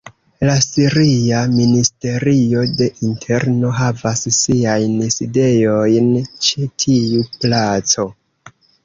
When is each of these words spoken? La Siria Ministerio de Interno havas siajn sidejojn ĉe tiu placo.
La 0.49 0.53
Siria 0.65 1.41
Ministerio 1.57 2.63
de 2.79 2.87
Interno 3.07 3.73
havas 3.81 4.23
siajn 4.37 4.95
sidejojn 5.17 6.09
ĉe 6.49 6.67
tiu 6.85 7.23
placo. 7.45 8.09